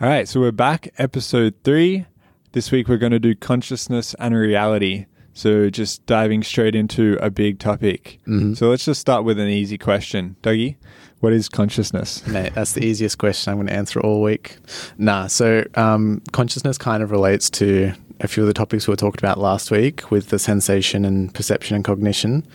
[0.00, 2.06] All right, so we're back, episode three.
[2.52, 5.04] This week we're going to do consciousness and reality.
[5.34, 8.18] So just diving straight into a big topic.
[8.26, 8.56] Mhm.
[8.56, 10.36] So let's just start with an easy question.
[10.42, 10.76] Dougie,
[11.20, 12.26] what is consciousness?
[12.26, 14.56] Mate, that's the easiest question I'm going to answer all week.
[14.96, 18.96] Nah, so um, consciousness kind of relates to a few of the topics we were
[18.96, 22.46] talking about last week with the sensation and perception and cognition.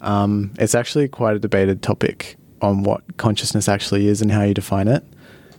[0.00, 4.52] Um, it's actually quite a debated topic on what consciousness actually is and how you
[4.54, 5.04] define it,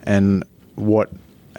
[0.03, 0.43] and
[0.75, 1.09] what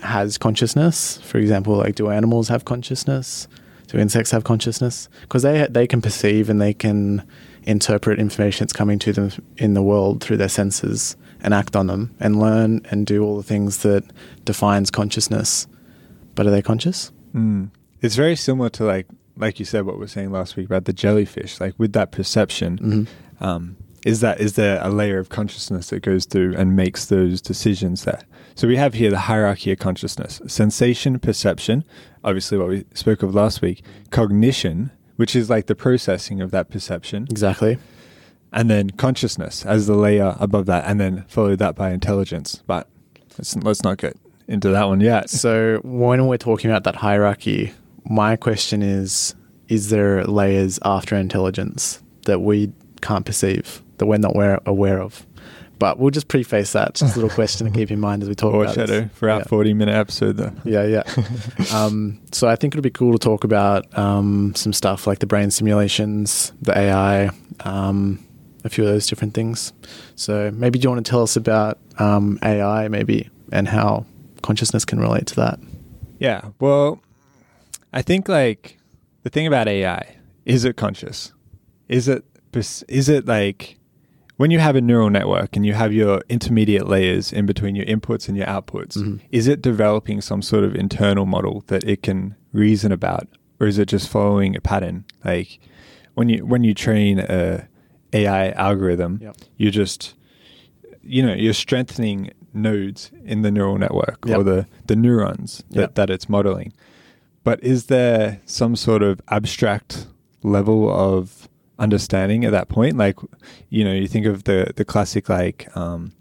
[0.03, 1.19] has consciousness.
[1.19, 3.47] For example, like do animals have consciousness?
[3.89, 5.09] Do insects have consciousness?
[5.23, 7.27] Because they they can perceive and they can
[7.65, 11.87] interpret information that's coming to them in the world through their senses and act on
[11.89, 14.03] them and learn and do all the things that
[14.45, 15.67] defines consciousness.
[16.35, 17.13] But are they conscious?
[17.35, 17.71] Mm.
[18.01, 20.85] It's very similar to like like you said what we were saying last week about
[20.85, 21.61] the jellyfish.
[21.61, 22.79] Like with that perception,
[23.41, 23.45] Mhm.
[23.47, 23.77] um,
[24.07, 28.05] is that is there a layer of consciousness that goes through and makes those decisions
[28.05, 28.21] there?
[28.55, 31.85] So we have here the hierarchy of consciousness: sensation, perception,
[32.25, 36.71] obviously what we spoke of last week, cognition, which is like the processing of that
[36.71, 37.79] perception, Exactly.
[38.53, 42.63] and then consciousness as the layer above that, and then followed that by intelligence.
[42.67, 42.89] But
[43.39, 44.17] let's let's not get
[44.49, 45.31] into that one yet.
[45.31, 47.73] So when we're talking about that hierarchy,
[48.05, 49.35] my question is:
[49.69, 55.25] Is there layers after intelligence that we can't perceive, that we're not aware, aware of?
[55.81, 56.95] But we'll just preface that.
[56.95, 59.11] Just a little question to keep in mind as we talk about this.
[59.15, 59.45] for our Yeah.
[59.45, 60.53] forty-minute episode, though.
[60.65, 61.03] Yeah, yeah.
[61.75, 65.27] um, so I think it'll be cool to talk about um, some stuff like the
[65.27, 67.31] brain simulations, the AI,
[67.65, 68.25] um,
[68.63, 69.73] a few of those different things.
[70.17, 74.05] So maybe do you want to tell us about um, AI, maybe, and how
[74.43, 75.59] consciousness can relate to that?
[76.19, 76.51] Yeah.
[76.61, 77.01] Well,
[77.93, 78.79] I think like
[79.23, 81.33] the thing about AI is it conscious?
[81.89, 82.23] Is it
[82.87, 83.79] is it like
[84.41, 87.85] when you have a neural network and you have your intermediate layers in between your
[87.85, 89.21] inputs and your outputs, Mhm.
[89.31, 93.29] is it developing some sort of internal model that it can reason about
[93.61, 95.05] or is it just following a pattern?
[95.27, 95.59] Like
[96.15, 97.69] when you when you train a
[98.15, 99.37] AI algorithm, Yep.
[99.59, 100.15] you just
[101.03, 105.95] you know, you're strengthening nodes in the neural network or the, the neurons that, Yep.
[105.97, 106.73] that it's modeling.
[107.45, 110.07] But is there some sort of abstract
[110.43, 111.49] level of
[111.81, 112.97] understanding at that point?
[112.97, 113.17] Like,
[113.69, 116.13] you know, you think of the, the classic like um,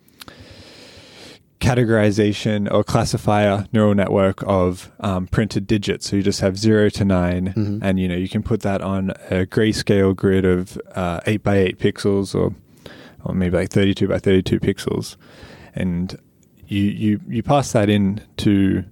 [1.59, 6.09] categorization or classifier neural network of um, printed digits.
[6.09, 7.80] So you just have zero to 9 Mhm.
[7.84, 11.58] and you know you can put that on a grayscale grid of uh, eight by
[11.58, 12.56] eight pixels, or
[13.26, 15.18] or maybe like thirty two by thirty two pixels,
[15.76, 16.18] and
[16.68, 18.86] you you you pass that in to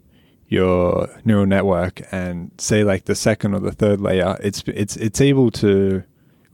[0.49, 5.21] your neural network and say like the second or the third layer, it's it's it's
[5.21, 6.03] able to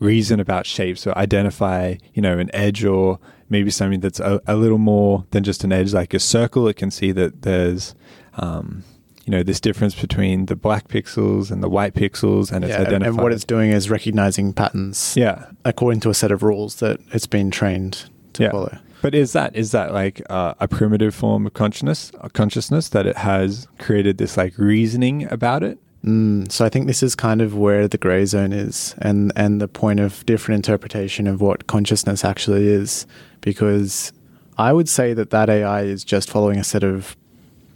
[0.03, 3.19] reason about shapes or identify you know an edge or
[3.49, 6.75] maybe something that's a, a little more than just an edge like a circle it
[6.75, 7.95] can see that there's
[8.37, 8.83] um,
[9.25, 12.79] you know this difference between the black pixels and the white pixels and it's yeah,
[12.79, 16.43] and, identifying and what it's doing is recognizing patterns yeah according to a set of
[16.43, 18.51] rules that it's been trained to Yeah.
[18.51, 18.77] follow.
[19.01, 23.05] but is that is that like uh, a primitive form of consciousness a consciousness that
[23.07, 27.41] it has created this like reasoning about it Mm, so I think this is kind
[27.41, 31.67] of where the grey zone is, and and the point of different interpretation of what
[31.67, 33.07] consciousness actually is,
[33.39, 34.11] because
[34.57, 37.15] I would say that that AI is just following a set of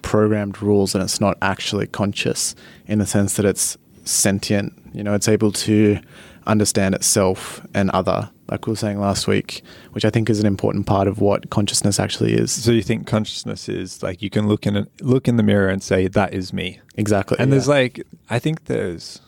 [0.01, 2.53] programmed rules, and it's not actually conscious
[2.85, 4.73] in the sense that it's sentient.
[4.93, 5.99] You know, it's able to
[6.45, 10.45] understand itself and other, like we were saying last week, which I think is an
[10.45, 12.51] important part of what consciousness actually is.
[12.51, 15.67] so you think consciousness is like you can look in a, look in the mirror
[15.69, 19.21] and say that is me Exactly, and there's like i think there's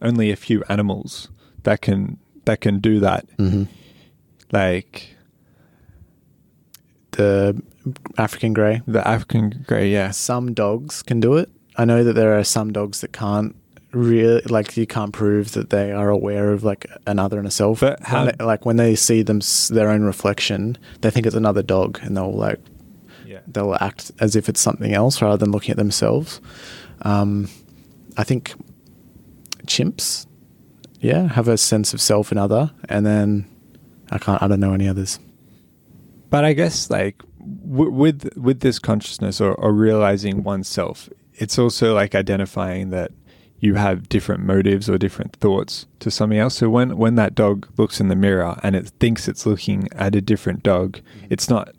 [0.00, 1.28] only a few animals
[1.64, 3.68] that can that can do that Mhm.
[4.52, 5.16] like
[7.12, 7.60] the
[8.18, 8.82] African grey.
[8.86, 11.50] the african gray yeah some dogs can do it.
[11.76, 13.56] I know that there are some dogs that can't
[13.92, 17.80] really like you can't prove that they are aware of like another and a self.
[17.80, 19.40] But how- When they- like when they see them
[19.70, 22.60] their own reflection, they think it's another dog, and they'll like
[23.26, 26.40] yeah they'll act as if it's something else rather than looking at themselves.
[27.02, 27.48] Um,
[28.16, 28.54] I think
[29.66, 30.26] chimps,
[31.00, 33.46] yeah, have a sense of self and other, and then
[34.10, 34.42] I can't.
[34.42, 35.18] I don't know any others.
[36.30, 37.22] But I guess like
[37.68, 43.12] w- with with this consciousness or, or realizing oneself, it's also like identifying that
[43.60, 46.54] you have different motives or different thoughts to something else.
[46.56, 50.14] So when when that dog looks in the mirror and it thinks it's looking at
[50.16, 51.26] a different dog, mm-hmm.
[51.30, 51.74] it's not.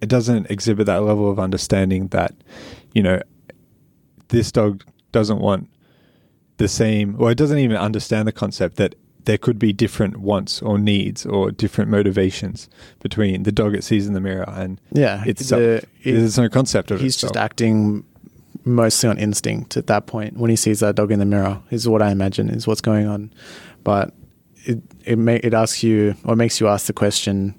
[0.00, 2.32] It doesn't exhibit that level of understanding that,
[2.94, 3.20] you know,
[4.28, 5.68] this dog doesn't want
[6.58, 8.94] the same, or it doesn't even understand the concept that
[9.24, 12.68] there could be different wants or needs or different motivations
[13.00, 15.60] between the dog it sees in the mirror and Yeah, itself.
[15.60, 17.32] the- it- There's no concept of he's itself.
[17.34, 18.04] just acting
[18.68, 21.88] mostly on instinct at that point when he sees that dog in the mirror is
[21.88, 23.32] what I imagine is what's going on.
[23.84, 24.12] But
[24.64, 27.54] it it may, it asks you or makes you ask the question: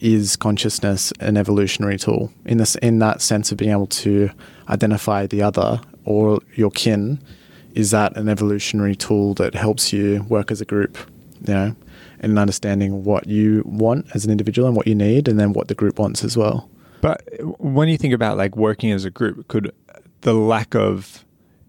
[0.00, 4.30] Is consciousness an evolutionary tool in this in that sense of being able to
[4.68, 7.22] identify the other or your kin?
[7.74, 10.96] Is that an evolutionary tool that helps you work as a group?
[11.46, 11.76] You know,
[12.20, 15.68] and understanding what you want as an individual and what you need, and then what
[15.68, 16.70] the group wants as well.
[17.02, 17.22] But
[17.58, 19.74] when you think about like working as a group, could
[20.24, 21.24] the lack of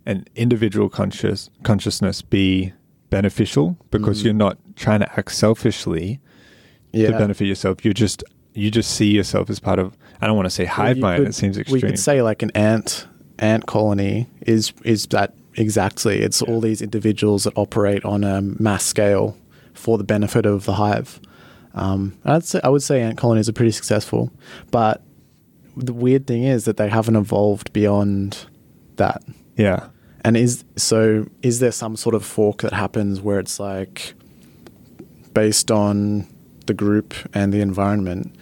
[0.05, 2.73] an individual conscious consciousness be
[3.09, 4.25] beneficial because Mm.
[4.25, 6.19] you're not trying to act selfishly
[6.93, 7.85] to benefit yourself?
[7.85, 8.23] You just
[8.57, 9.97] you just see yourself as part of.
[10.21, 11.19] I don't want to say hive you mind.
[11.19, 11.81] could- it seems extreme.
[11.81, 13.05] We could say like an ant
[13.39, 16.21] ant colony is is that exactly.
[16.21, 19.37] It's all these individuals that operate on a mass scale
[19.73, 21.19] for the benefit of the hive.
[21.73, 24.31] Um, I'd say I would say ant colonies are pretty successful,
[24.71, 25.01] but
[25.75, 28.45] the weird thing is that they haven't evolved beyond
[28.95, 29.21] that.
[29.57, 29.87] yeah.
[30.23, 34.15] And is so is there some sort of fork that happens where it's like
[35.33, 36.27] based on
[36.65, 38.35] the group and the environment,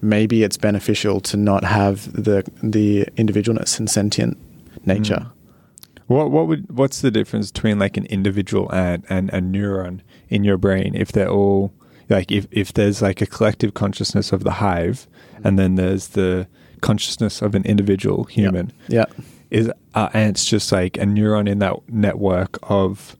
[0.00, 4.36] maybe it's beneficial to not have the the individualness and sentient
[4.84, 5.20] nature.
[5.20, 6.12] Hmm.
[6.12, 10.42] What what would what's the difference between like an individual ant and a neuron in
[10.42, 11.72] your brain if they're all
[12.08, 15.06] like if if there's like a collective consciousness of the hive
[15.44, 16.48] and then there's the
[16.82, 19.06] consciousness of an individual human Yeah.
[19.50, 23.16] is are ants just like a neuron in that network of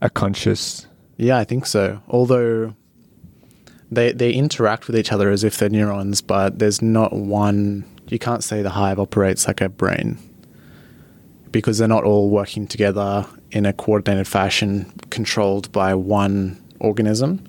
[0.00, 0.86] a conscious
[1.16, 2.00] Yeah, I think so.
[2.08, 2.74] Although
[3.90, 7.84] they they interact with each other as if they're neurons, but there's not one.
[8.08, 10.18] You can't say the hive operates like a brain
[11.52, 17.40] because they're not all working together in a coordinated fashion, controlled by one organism.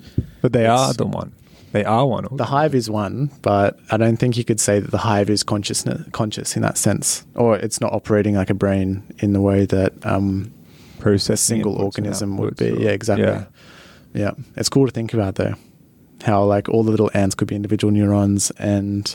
[0.41, 1.31] but they are the one
[1.75, 4.91] they are one The hive is one, but I don't think you could say that
[4.91, 9.03] the hive is consciousness conscious in that sense, or it's not operating like a brain
[9.19, 10.51] in the way that um,
[11.03, 12.71] a single organism would be.
[12.71, 13.25] or- Yeah, exactly.
[13.27, 13.45] yeah.
[14.13, 15.55] Yeah, it's cool to think about though,
[16.23, 19.13] how like all the little ants could be individual neurons, and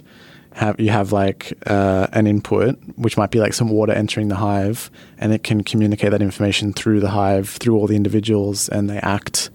[0.52, 4.36] have you have like uh, an input which might be like some water entering the
[4.36, 8.90] hive, and it can communicate that information through the hive through all the individuals, and
[8.90, 9.48] they act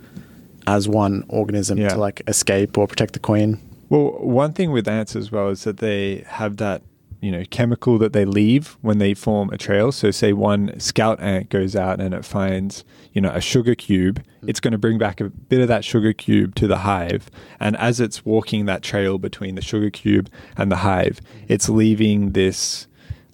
[0.67, 1.89] as one organism Yeah.
[1.89, 3.59] to like escape or protect the queen.
[3.89, 6.81] Well, one thing with ants as well is that they have that,
[7.21, 9.91] you know, chemical that they leave when they form a trail.
[9.91, 12.83] So, say one scout ant goes out and it finds,
[13.13, 16.13] you know, a sugar cube, it's going to bring back a bit of that sugar
[16.13, 17.29] cube to the hive.
[17.59, 22.31] And as it's walking that trail between the sugar cube and the hive, it's leaving
[22.31, 22.87] this.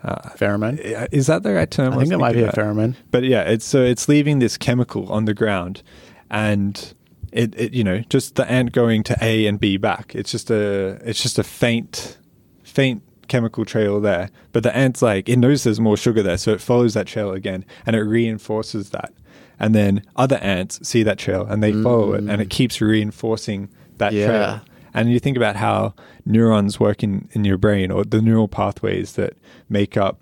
[0.04, 0.80] Uh, Pheromone.
[1.12, 1.94] is that the right term?
[1.94, 2.96] I was think that might be a pheromone.
[3.12, 5.84] But yeah, it's so it's leaving this chemical on the ground,
[6.30, 6.94] and
[7.32, 10.14] it, it you know just the ant going to A and B back.
[10.16, 12.18] It's just a it's just a faint
[12.64, 14.30] faint chemical trail there.
[14.52, 17.32] But the ant's like it knows there's more sugar there, so it follows that trail
[17.32, 19.14] again, and it reinforces that.
[19.60, 23.70] And then other ants see that trail and they follow it, and it keeps reinforcing
[23.98, 24.26] that Yeah.
[24.28, 24.62] trail.
[24.94, 25.94] And you think about how
[26.26, 29.38] neurons work in, in your brain or the neural pathways that
[29.70, 30.20] make up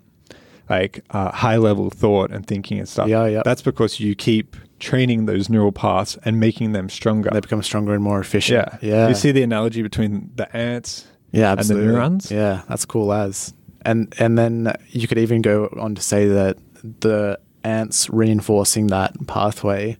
[0.68, 3.08] like uh, high level thought and thinking and stuff.
[3.08, 3.42] Yeah, yeah.
[3.44, 7.30] That's because you keep training those neural paths and making them stronger.
[7.30, 8.68] They become stronger and more efficient.
[8.82, 8.88] yeah.
[8.90, 9.08] yeah.
[9.08, 12.30] You see the analogy between the ants yeah, and the neurons?
[12.30, 13.54] Yeah, that's cool as.
[13.82, 16.58] And and then you could even go on to say that
[17.00, 19.96] the ants reinforcing that pathway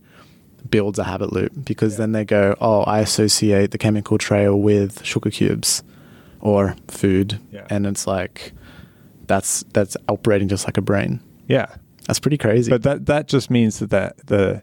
[0.68, 5.04] builds a habit loop because then they go, oh, I associate the chemical trail with
[5.04, 5.82] sugar cubes
[6.40, 7.66] or food, Yeah.
[7.70, 8.52] and it's like
[9.26, 11.20] that's that's operating just like a brain.
[11.46, 11.66] Yeah.
[12.06, 12.70] That's pretty crazy.
[12.70, 14.62] But that that just means that the the,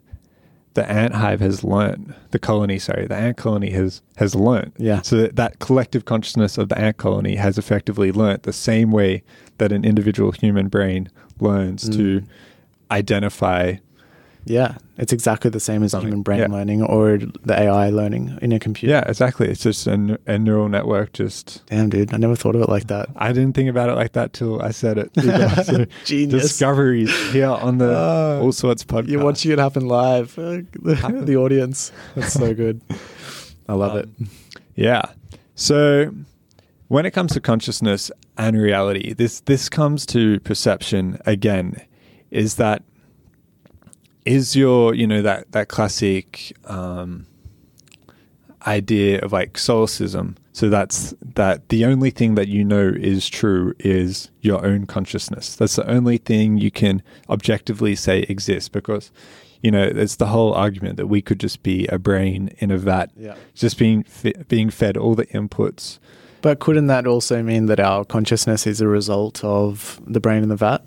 [0.77, 2.77] the ant hive has learned the colony.
[2.77, 4.73] Sorry, the ant colony has has learned.
[4.77, 5.01] Yeah.
[5.01, 9.23] So that, that collective consciousness of the ant colony has effectively learnt the same way
[9.57, 12.27] that an individual human brain learns to Mm.
[12.91, 13.75] identify.
[14.49, 16.07] Yeah, it's exactly the same as Something.
[16.09, 16.47] human brain Yeah.
[16.47, 18.91] learning or the AI learning in a computer.
[18.93, 19.47] Yeah, exactly.
[19.47, 21.13] It's just a, a neural network.
[21.13, 23.09] Just Damn, dude, I never thought of it like that.
[23.15, 25.11] I didn't think about it like that till I said it.
[25.65, 26.41] So Genius.
[26.43, 28.41] discoveries here on the Oh.
[28.43, 29.09] All Sorts podcast.
[29.09, 30.33] You're watching it happen live.
[30.35, 31.91] The, the audience.
[32.15, 32.81] That's so good.
[33.69, 34.05] I love it.
[34.19, 34.29] Um,
[34.75, 35.01] yeah.
[35.55, 36.13] So
[36.87, 41.81] when it comes to consciousness and reality, this this comes to perception again.
[42.31, 42.83] Is that
[44.27, 47.25] is your you know that that classic um,
[48.65, 50.35] idea of like solipsism?
[50.51, 55.55] So that's that the only thing that you know is true is your own consciousness.
[55.55, 59.11] That's the only thing you can objectively say exists because
[59.63, 62.77] you know, it's the whole argument that we could just be a brain in a
[62.77, 63.35] vat, Yeah.
[63.55, 64.05] just being
[64.47, 65.97] being fed all the inputs.
[66.43, 70.49] But couldn't that also mean that our consciousness is a result of the brain in
[70.49, 70.83] the vat?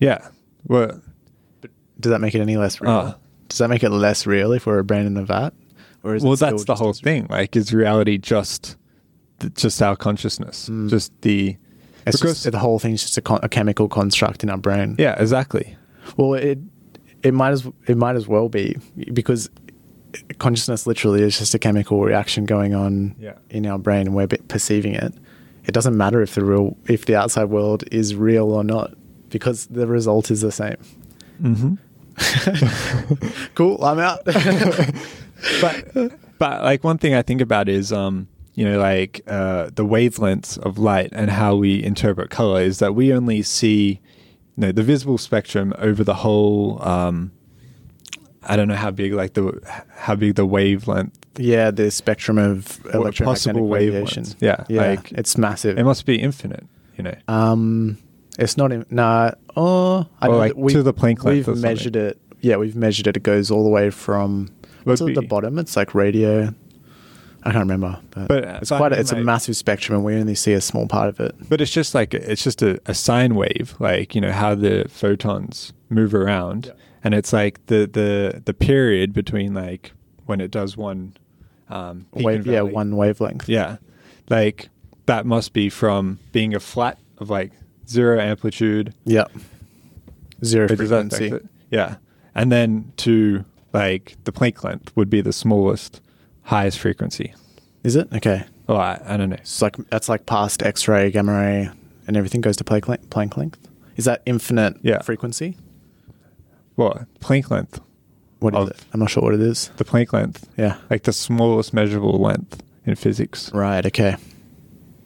[0.00, 0.28] Yeah.
[0.66, 1.00] Well,
[2.00, 2.90] Does that make it any less real?
[2.90, 3.16] Ah.
[3.48, 5.50] Does that make it less real if we're a brain in the vat?
[6.02, 7.26] Or is well, that's the whole thing.
[7.28, 8.76] Like, is reality just
[9.54, 10.68] just our consciousness?
[10.68, 10.88] Mm.
[10.88, 11.56] Just the
[12.06, 14.96] It's because just, the whole thing's just a, con- a chemical construct in our brain.
[14.98, 15.76] yeah, exactly.
[16.16, 16.58] Well, it
[17.22, 18.76] it might as it might as well be
[19.12, 19.50] because
[20.38, 23.34] consciousness literally is just a chemical reaction going on Yeah.
[23.50, 25.12] in our brain, and we're perceiving it.
[25.64, 28.94] It doesn't matter if the real if the outside world is real or not
[29.28, 30.76] because the result is the same.
[31.42, 31.74] Mm-hmm.
[33.54, 34.24] Cool, I'm out.
[35.60, 39.84] but but like one thing I think about is um you know like uh, the
[39.84, 44.00] wavelengths of light and how we interpret color is that we only see
[44.56, 47.32] you know the visible spectrum over the whole um
[48.42, 49.60] I don't know how big like the
[49.94, 54.24] how big the wavelength yeah, the spectrum of electromagnetic possible radiation.
[54.24, 54.36] wavelengths.
[54.40, 55.78] Yeah, yeah, like- it's massive.
[55.78, 56.64] it must be infinite
[56.96, 57.98] you know Um,
[58.40, 58.72] it's not.
[58.72, 59.32] In, nah.
[59.56, 61.62] Oh, I Or know like that we- to the Planck length We've or something.
[61.62, 62.20] measured it.
[62.40, 63.16] Yeah, we've measured it.
[63.16, 64.48] It goes all the way from
[64.84, 65.58] what's at the bottom.
[65.58, 66.54] It's like radio.
[67.42, 68.92] I can't remember, but, But, it's quite.
[68.92, 71.34] A, it's a massive spectrum, and we only see a small part of it.
[71.48, 74.84] but it's just like it's just a, a sine wave like you know how the
[74.90, 76.72] photons move around Yeah.
[77.02, 79.92] and it's like the the the period between like
[80.26, 81.14] when it does one
[81.70, 83.48] um Wave, yeah, one wavelength.
[83.48, 83.78] yeah
[84.28, 84.68] like
[85.06, 87.52] that must be from being a flat of like
[87.90, 89.24] zero amplitude Yeah.
[90.44, 91.32] Zero frequency.
[91.70, 91.96] yeah
[92.34, 96.00] and then to like the Planck length would be the smallest
[96.44, 97.34] highest frequency
[97.84, 98.44] Is it okay?
[98.68, 101.70] oh I, I don't know It's like that's like past X-ray, gamma ray,
[102.06, 103.10] and everything goes to Planck length.
[103.10, 103.58] Planck length.
[103.96, 105.02] Is that infinite Yeah.
[105.02, 105.56] frequency?
[106.76, 107.80] what Planck length
[108.38, 108.76] What is it?
[108.94, 109.70] I'm not sure what it is.
[109.76, 110.76] the Planck length Yeah.
[110.88, 113.84] like the smallest measurable length in physics Right.
[113.84, 114.16] Okay.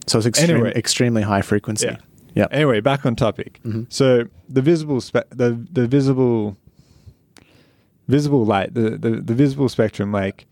[0.07, 0.73] So it's extreme, Anyway.
[0.75, 1.87] extremely high frequency.
[1.87, 1.97] Yeah.
[2.35, 2.47] Yeah.
[2.51, 3.59] Anyway, back on topic.
[3.65, 3.85] Mhm.
[3.91, 6.57] So the visible spe- the the visible
[8.07, 10.45] visible light, the, the the visible spectrum, like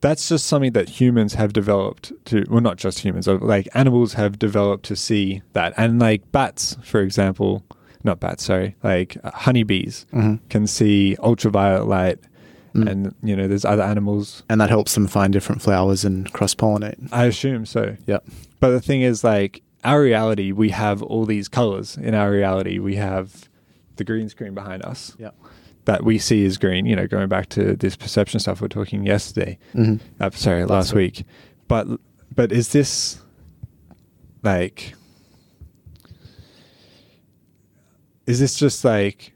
[0.00, 2.44] that's just something that humans have developed to.
[2.50, 7.00] Well, not just humans, like animals have developed to see that, and like bats, for
[7.00, 7.62] example,
[8.02, 10.40] not bats, sorry, like uh, honeybees Mhm.
[10.50, 12.18] can see ultraviolet light,
[12.74, 12.90] Mm.
[12.90, 14.42] and you know, there's other animals.
[14.48, 16.96] and that helps them find different flowers and cross pollinate.
[17.12, 17.96] I assume so.
[18.06, 18.24] Yep.
[18.60, 21.96] But the thing is, like, our reality, we have all these colors.
[21.96, 23.48] In our reality, we have
[23.96, 25.34] the green screen behind us Yep.
[25.84, 28.68] that we see as green, you know, going back to this perception stuff we are
[28.68, 29.58] talking yesterday.
[29.74, 30.00] Mhm.
[30.20, 31.16] Uh, sorry, last, Last week.
[31.18, 31.26] week.
[31.68, 31.86] But,
[32.34, 33.20] but is this
[34.42, 34.94] like,
[38.26, 39.32] is this just like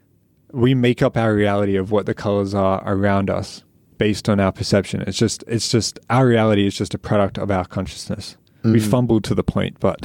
[0.52, 3.62] we make up our reality of what the colors are around us
[3.98, 5.02] based on our perception?
[5.02, 8.36] It's just, it's just, our reality is just a product of our consciousness.
[8.72, 8.90] We Mhm.
[8.90, 10.00] fumbled to the point, but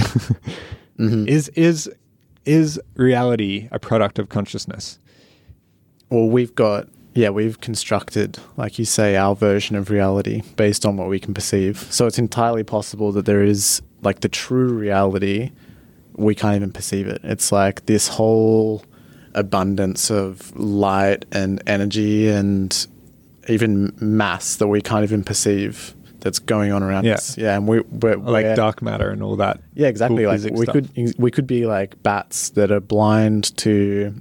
[1.00, 1.28] Mhm.
[1.38, 1.90] is is
[2.46, 5.00] is reality a product of consciousness?
[6.10, 10.98] Well, we've got yeah, we've constructed, like you say, our version of reality based on
[10.98, 11.86] what we can perceive.
[11.92, 15.52] So it's entirely possible that there is like the true reality.
[16.16, 17.22] We can't even perceive it.
[17.24, 18.84] It's like this whole
[19.36, 22.88] abundance of light and energy and
[23.48, 25.94] even mass that we can't even perceive
[26.24, 27.14] that's going on around Yeah.
[27.16, 27.38] us.
[27.38, 29.60] Yeah, and we, we're Like we're- dark matter and all that.
[29.76, 30.24] Yeah, exactly.
[30.24, 30.74] cool like we stuff.
[30.74, 34.14] could we could be like bats that are blind to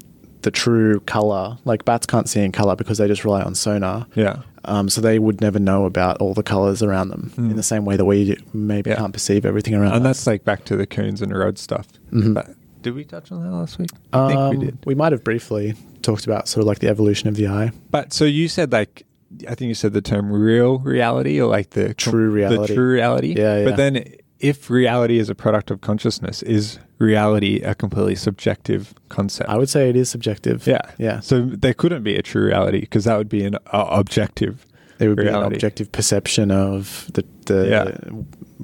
[0.43, 1.57] the true color.
[1.65, 4.07] Like bats can't see in color because they just rely on sonar.
[4.17, 4.43] Yeah.
[4.65, 7.51] Um, so they would never know about all the colors around them Mm.
[7.53, 8.97] in the same way that we maybe Yeah.
[8.97, 9.93] can't perceive everything around.
[9.95, 10.19] And us.
[10.19, 11.87] that's like back to the cones and rods stuff.
[12.13, 12.35] Mhm.
[12.35, 12.51] But
[12.83, 13.91] did we touch on that last week?
[14.13, 14.79] I think Um, we did.
[14.85, 17.71] We might have briefly talked about sort of like the evolution of the eye.
[17.93, 19.05] But so you said like
[19.49, 22.67] I think you said the term real reality or like the True reality.
[22.69, 23.35] The true reality.
[23.37, 23.65] Yeah, yeah.
[23.65, 24.05] But then
[24.41, 29.49] if reality is a product of consciousness, is reality a completely subjective concept?
[29.49, 30.67] I would say it is subjective.
[30.67, 30.81] Yeah.
[30.99, 31.21] yeah.
[31.21, 34.67] So there couldn't be a true reality because that would be an uh, objective.
[34.99, 38.11] There would be an objective perception of the the Yeah.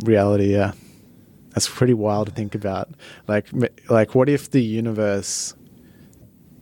[0.04, 0.52] reality.
[0.52, 0.73] Yeah,
[1.50, 2.90] that's pretty wild to think about.
[3.26, 3.47] Like,
[3.88, 5.54] like what if the universe?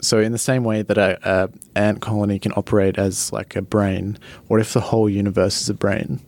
[0.00, 3.62] So, in the same way that a, a ant colony can operate as like a
[3.62, 6.20] brain, what if the whole universe is a brain,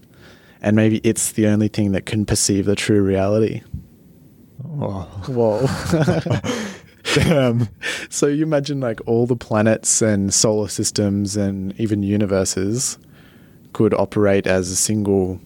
[0.63, 3.63] and maybe it's the only thing that can perceive the true reality?
[4.81, 5.03] Oh.
[5.29, 5.67] Whoa.
[7.15, 7.69] Damn.
[8.11, 12.99] so you imagine like all the planets and solar systems and even universes
[13.73, 15.41] could operate as a single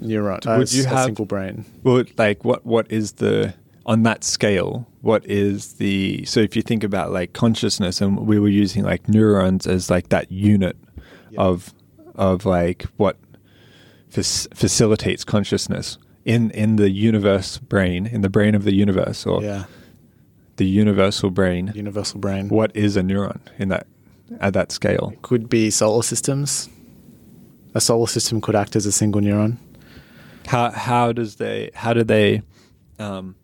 [0.00, 1.64] neuron, uh, Would you a have- single brain.
[1.82, 3.54] Well, like what what is the
[3.86, 8.38] on that scale, what is the so if you think about like consciousness and we
[8.38, 10.76] were using like neurons as like that unit
[11.30, 11.40] Yeah.
[11.42, 11.72] of
[12.16, 13.16] of like what
[14.08, 19.42] fac- facilitates consciousness in in the universe brain in the brain of the universe or
[19.42, 19.64] yeah,
[20.56, 22.48] the universal brain universal brain.
[22.48, 23.86] what is a neuron in that
[24.40, 26.68] at that scale could be solar systems?
[27.74, 29.58] A solar system could act as a single neuron.
[30.46, 32.42] how how does they how do they
[32.98, 33.36] um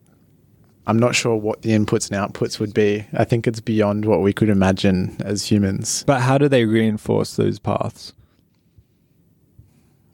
[0.86, 3.04] I'm not sure what the inputs and outputs would be.
[3.12, 6.02] I think it's beyond what we could imagine as humans.
[6.06, 8.12] but how do they reinforce those paths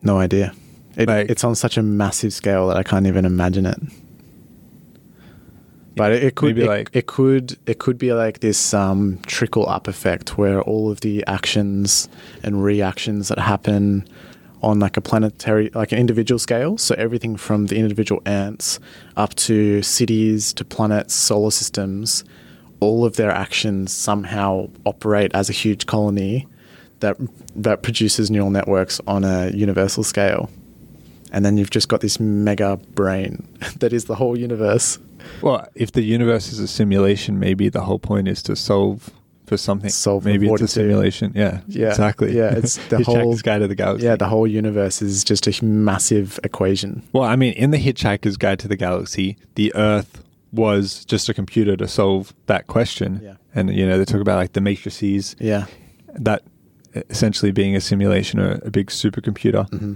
[0.03, 0.53] No idea.
[0.97, 3.79] It, Like- it's on such a massive scale that I can't even imagine it.
[5.97, 9.69] But it, it could it, like- it could it could be like this um, trickle
[9.69, 12.09] up effect where all of the actions
[12.45, 14.07] and reactions that happen
[14.63, 16.79] on like a planetary like an individual scale.
[16.79, 18.81] So everything from the individual ants
[19.17, 22.25] up to cities to planets solar systems
[22.81, 26.47] all of their actions somehow operate as a huge colony
[27.01, 27.17] that
[27.55, 30.51] that produces neural networks on a universal scale.
[31.31, 33.47] And then you've just got this mega brain
[33.79, 34.99] that is the whole universe.
[35.43, 39.11] Well, if the universe is a simulation, maybe the whole point is to solve
[39.49, 39.91] for something.
[39.91, 41.33] Solve maybe it's a simulation.
[41.35, 42.37] Yeah, Yeah, exactly.
[42.37, 44.05] yeah, it's the Hitchhiker's whole- Guide to the Galaxy.
[44.07, 48.37] yeah the whole universe is just a massive equation Well, I mean, in the Hitchhiker's
[48.37, 53.21] Guide to the Galaxy, the Earth was just a computer to solve that question.
[53.23, 53.35] Yeah.
[53.55, 55.67] And you know, they talk about like the matrices, yeah
[56.15, 56.43] that
[57.11, 59.69] essentially being a simulation or a big supercomputer.
[59.71, 59.93] Mm-hmm.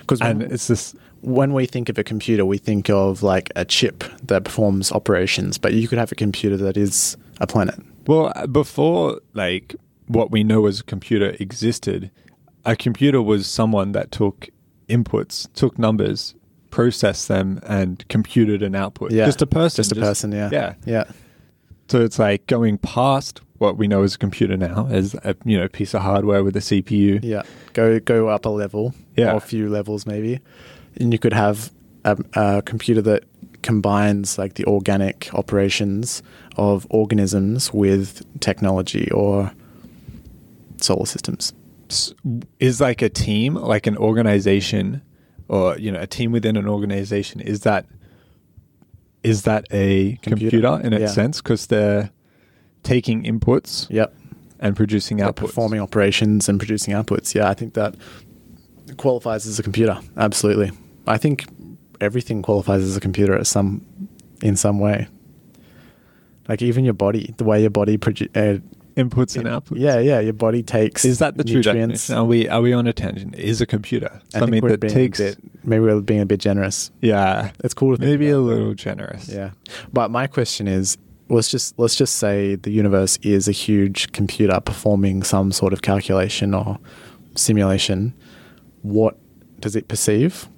[0.00, 0.94] because And it's this.
[1.20, 5.58] when we think of a computer, we think of like a chip that performs operations,
[5.58, 7.74] but you could have a computer that is a planet.
[8.06, 9.74] Well, uh, before like
[10.06, 12.10] what we know as a computer existed,
[12.64, 14.48] a computer was someone that took
[14.88, 16.34] inputs, took numbers,
[16.70, 19.12] processed them, and computed an output.
[19.12, 19.76] Yeah, just a person.
[19.76, 20.48] Just a person, yeah.
[20.52, 20.74] Yeah.
[20.84, 21.04] Yeah.
[21.88, 25.58] So it's like going past what we know as a computer now, as a you
[25.58, 27.20] know piece of hardware with a CPU.
[27.22, 27.42] Yeah.
[27.72, 28.94] Go go up a level.
[29.16, 29.32] Yeah.
[29.32, 30.40] Or a few levels maybe.
[30.96, 31.70] And you could have
[32.04, 33.24] a, a computer that
[33.62, 36.22] combines like the organic operations
[36.56, 39.52] of organisms with technology or
[40.78, 41.52] solar systems.
[42.58, 45.02] Is like a team, like an organization,
[45.48, 47.40] or you know, a team within an organization.
[47.40, 47.86] Is that
[49.22, 50.60] is that a Computer.
[50.62, 51.08] computer, in its Yeah.
[51.08, 51.40] sense?
[51.42, 52.10] Because they're
[52.82, 54.12] taking inputs Yep.
[54.58, 55.36] and producing They're outputs.
[55.36, 57.34] performing operations and producing outputs.
[57.34, 57.94] Yeah, I think that
[58.96, 59.98] qualifies as a computer.
[60.16, 60.72] Absolutely.
[61.06, 61.44] I think
[62.00, 63.82] everything qualifies as a computer at some
[64.42, 65.06] in some way.
[66.52, 68.60] Like even your body, the way your body produ- uh,
[68.94, 69.78] inputs and outputs.
[69.80, 71.02] Yeah, yeah, your body takes.
[71.02, 72.08] Is that the true nutrients.
[72.08, 72.14] definition?
[72.16, 73.34] Are we are we on a tangent?
[73.36, 75.18] Is a computer something that takes?
[75.18, 76.90] a bit, maybe we're being a bit generous.
[77.00, 79.30] yeah, It's cool to think maybe a about, but- little generous.
[79.30, 79.52] Yeah,
[79.94, 80.98] but my question is,
[81.30, 85.80] let's just let's just say the universe is a huge computer performing some sort of
[85.80, 86.78] calculation or
[87.34, 88.12] simulation.
[88.82, 89.16] What
[89.58, 90.48] does it perceive?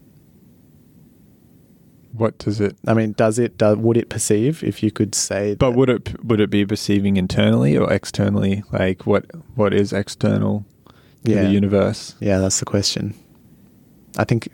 [2.17, 2.77] What does it?
[2.87, 3.59] I mean, does it?
[3.59, 5.57] Do, would it perceive if you could say?
[5.57, 8.63] But would it would it be perceiving internally or externally?
[8.73, 9.25] Like what
[9.57, 10.65] what is external
[11.25, 11.43] to Yeah.
[11.45, 12.15] the universe?
[12.21, 13.15] Yeah, that's the question.
[14.17, 14.49] I think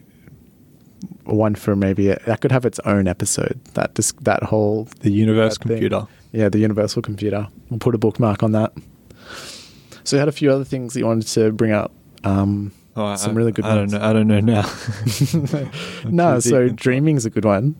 [1.25, 3.61] one for maybe that could have its own episode.
[3.75, 5.77] That dis- that whole The universe that thing.
[5.77, 6.07] computer.
[6.33, 7.47] Yeah, the universal computer.
[7.69, 8.73] We'll put a bookmark on that.
[10.05, 11.93] So you had a few other things that you wanted to bring up.
[12.25, 13.93] Um, Oh, I- Some really good I ones.
[13.93, 14.09] don't know.
[14.09, 15.71] I don't know now.
[16.11, 17.77] No, so dreaming's a good one.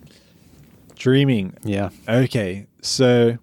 [0.95, 1.53] dreaming.
[1.63, 1.89] Yeah.
[2.07, 3.37] Okay, so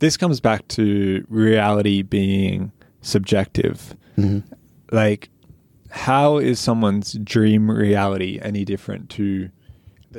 [0.00, 3.96] this comes back to reality being subjective.
[4.16, 4.40] hmm
[4.92, 5.30] Like,
[5.90, 9.50] how is someone's dream reality any different to?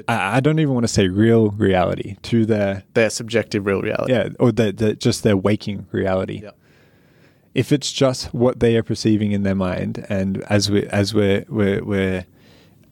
[0.07, 4.13] I, I don't even want to say real reality to their Their subjective real reality.
[4.13, 6.41] yeah, or the, the just their waking reality.
[6.43, 6.51] Yeah.
[7.55, 11.45] If it's just what they are perceiving in their mind, and as we as we're
[11.49, 12.25] we're, we're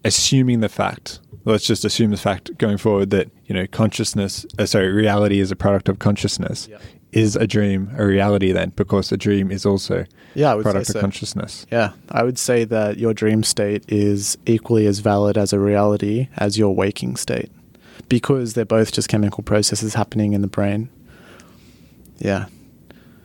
[0.04, 4.66] assuming the fact, let's just assume the fact going forward that you know consciousness, uh,
[4.66, 6.68] sorry, reality is a product of consciousness.
[6.70, 6.78] Yeah.
[7.14, 8.74] Is a dream a reality then?
[8.76, 11.00] Because a dream is also Yeah, a product of so.
[11.02, 11.66] consciousness.
[11.72, 16.28] Yeah, I would say that your dream state is equally as valid as a reality
[16.36, 17.50] as your waking state
[18.10, 20.90] because they're both just chemical processes happening in the brain.
[22.20, 22.48] Yeah,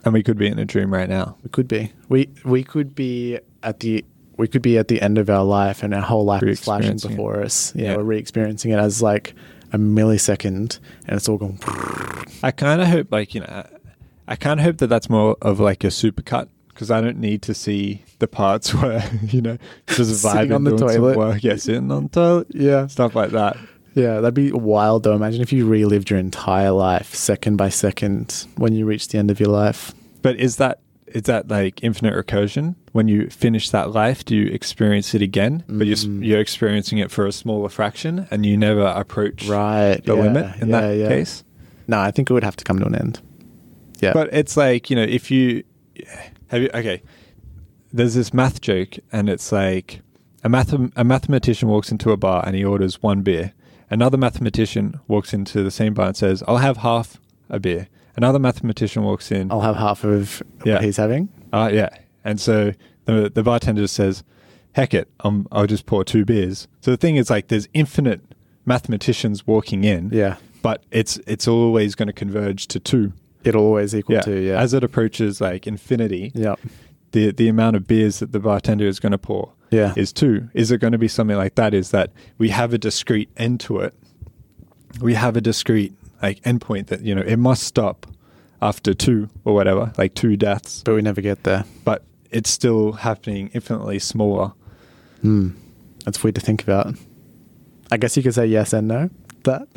[0.05, 1.37] And we could be in a dream right now.
[1.43, 1.93] we could be.
[2.09, 4.05] We we could be at the
[4.37, 6.89] we could be at the end of our life and our whole life is flashing
[6.97, 7.15] Re-experiencing it.
[7.17, 7.73] before us.
[7.77, 7.97] Yeah, Yeah.
[7.99, 9.35] we're re-experiencing it as like
[9.73, 11.59] a millisecond and it's all going
[12.43, 13.67] I kind of hope, like you know,
[14.27, 17.43] I- kind of hope that that's more of like a supercut because I don't need
[17.43, 21.17] to see the parts where you know just Sitting vibing on the doing some toilet.
[21.19, 21.43] work.
[21.45, 22.87] Yeah, sitting on the toilet, Yeah.
[22.89, 23.57] stuff like that.
[23.95, 25.15] Yeah, that'd be wild though.
[25.15, 29.31] Imagine if you relived your entire life second by second when you reach the end
[29.31, 29.93] of your life.
[30.23, 32.75] But is that is that like infinite recursion?
[32.93, 35.63] When you finish that life, do you experience it again?
[35.69, 36.25] But you're, Mm.
[36.25, 40.01] you're experiencing it for a smaller fraction, and you never approach Right.
[40.05, 41.09] the yeah, limit in yeah, that yeah.
[41.09, 41.45] case.
[41.87, 43.21] No, I think it would have to come to an end.
[44.01, 44.15] Yeah.
[44.15, 45.65] But it's like you know, if you
[46.49, 47.03] have you okay,
[47.93, 50.01] there's this math joke, and it's like
[50.43, 53.53] a math a mathematician walks into a bar and he orders one beer.
[53.93, 58.39] Another mathematician walks into the same bar and says, "I'll have half a beer." Another
[58.39, 59.51] mathematician walks in.
[59.53, 60.75] I'll have half of Yeah.
[60.75, 61.29] what he's having.
[61.53, 61.91] Uh, yeah.
[62.25, 62.73] And so
[63.05, 64.25] the the bartender says,
[64.73, 68.21] "Heck it, um, I'll just pour two beers." So the thing is, like, there's infinite
[68.65, 70.37] mathematicians walking in, Yeah.
[70.63, 73.13] but it's it's always going to converge to two.
[73.45, 74.21] It'll always equal Yeah.
[74.23, 74.61] to, yeah.
[74.61, 76.55] As it approaches like infinity, yeah.
[77.11, 79.95] the the amount of beers that the bartender is going to pour Yeah.
[79.97, 80.49] is two.
[80.55, 81.75] Is it going to be something like that?
[81.75, 83.95] Is that we have a discrete end to it?
[85.01, 88.07] We have a discrete like endpoint that you know it must stop
[88.61, 91.65] after two or whatever, like two deaths but we never get there.
[91.85, 94.53] but it's still happening infinitely smaller.
[95.23, 95.51] Hmm.
[96.05, 96.95] That's weird to think about.
[97.91, 99.11] I guess you could say yes and no.
[99.45, 99.69] That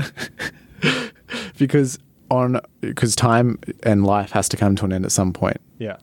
[1.58, 1.98] because
[2.30, 5.58] on because time and life has to come to an end at some point.
[5.80, 5.98] Yeah.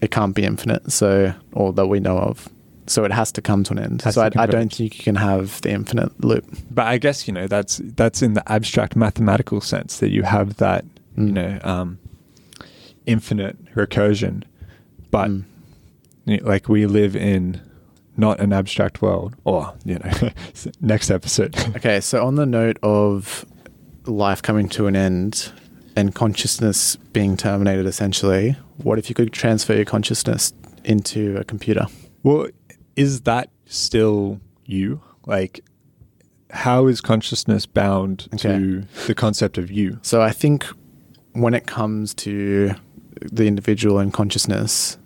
[0.00, 2.48] It can't be infinite, so or that we know of.
[2.92, 4.02] So it has to come to an end.
[4.02, 6.44] Has so I, I don't think you can have the infinite loop.
[6.70, 10.56] But I guess, you know, that's that's in the abstract mathematical sense that you have
[10.58, 10.84] that,
[11.16, 11.32] you Mm.
[11.32, 11.98] know, um,
[13.06, 14.42] infinite recursion.
[15.10, 15.44] But Mm.
[16.24, 17.60] you know, like we live in
[18.16, 20.10] not an abstract world or, you know,
[20.80, 21.56] next episode.
[21.76, 23.44] Okay, so on the note of
[24.06, 25.50] life coming to an end
[25.96, 30.52] and consciousness being terminated, essentially, what if you could transfer your consciousness
[30.84, 31.86] into a computer?
[32.22, 32.48] Well,
[32.96, 35.00] is that still you?
[35.26, 35.64] Like
[36.50, 38.38] how is consciousness bound Okay.
[38.58, 39.98] to the concept of you?
[40.02, 40.66] So I think
[41.32, 42.74] when it comes to
[43.20, 44.98] the individual and consciousness,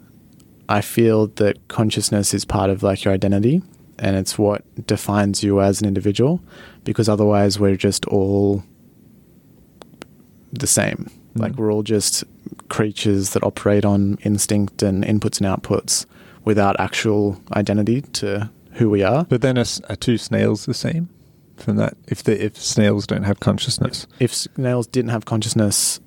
[0.68, 3.62] I feel that consciousness is part of like your identity
[3.98, 6.40] and it's what defines you as an individual
[6.84, 8.64] because otherwise we're just all
[10.52, 11.10] the same.
[11.34, 11.56] Like Mhm.
[11.56, 12.24] we're all just
[12.68, 16.06] creatures that operate on instinct and inputs and outputs
[16.46, 19.24] without actual identity to who we are.
[19.24, 21.10] But then are, are two snails the same
[21.56, 21.94] from that?
[22.08, 26.00] If the if snails don't have consciousness, if snails didn't have consciousness,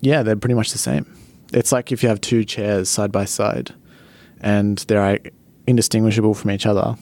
[0.00, 1.06] yeah, they're pretty much the same.
[1.52, 3.74] It's like if you have two chairs side by side
[4.40, 5.20] and they're
[5.66, 6.96] indistinguishable from each other,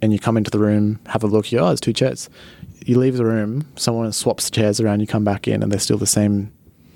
[0.00, 2.30] and you come into the room, have a look, you oh, it's two chairs.
[2.86, 5.78] You leave the room, someone swaps the chairs around, you come back in, and they're
[5.80, 6.50] still the same.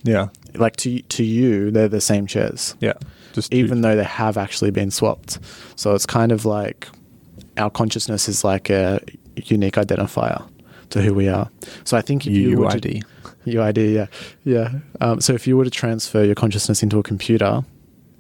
[0.05, 2.95] yeah, Like to to you, they're the same chairs, yeah,
[3.35, 5.39] just even though they have actually been swapped.
[5.77, 6.89] So it's kind of like
[7.59, 9.01] our consciousness is like a
[9.37, 10.49] unique identifier
[10.91, 11.51] to who we are.
[11.85, 13.03] So I think if you were to-.
[13.47, 14.07] UID, yeah,
[14.45, 14.79] yeah.
[15.03, 17.63] Um, so if you were to transfer your consciousness into a computer,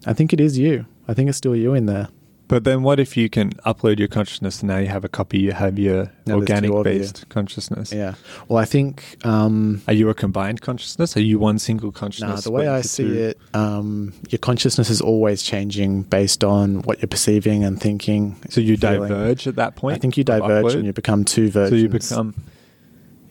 [0.05, 0.85] I think it is you.
[1.09, 2.09] I think it's still you in there.
[2.55, 5.41] But then, what if you can upload your consciousness and now you have a copy?
[5.41, 6.73] You have your Now two of you.
[6.73, 7.93] organic-based consciousness.
[7.93, 8.15] Yeah.
[8.47, 11.17] Well, I think um, Are you a combined consciousness?
[11.17, 12.45] Are you one single nah, consciousness?
[12.45, 13.13] the way I see two?
[13.13, 18.37] it, um, your consciousness is always changing based on what you're perceiving and thinking.
[18.51, 19.09] So you feeling.
[19.09, 19.97] diverge at that point.
[19.97, 20.75] I think you diverge upload?
[20.77, 21.71] and you become two versions.
[21.71, 22.35] So you become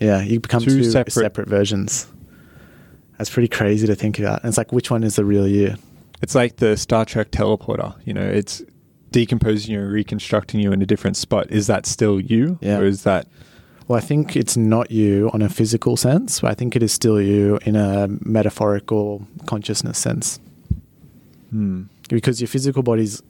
[0.02, 1.48] yeah, you become two two, separate- separate.
[1.48, 2.08] versions.
[3.18, 4.42] That's pretty crazy to think about.
[4.44, 5.76] And it's like, which one is the real you?
[6.22, 7.96] It's like the Star Trek teleporter.
[8.06, 8.62] You know, it's
[9.14, 11.50] decomposing you and reconstructing you in a different spot.
[11.50, 12.58] Is that still you?
[12.60, 12.80] Yeah.
[12.80, 13.28] Or is that
[13.88, 16.92] Well, I think it's not you on a physical sense, but I think it is
[16.92, 20.40] still you in a metaphorical consciousness sense.
[21.52, 21.84] hmm.
[22.10, 23.24] Because your physical body's